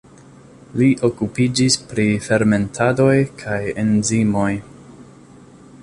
[0.79, 3.13] Li okupiĝis pri fermentadoj
[3.43, 4.51] kaj enzimoj.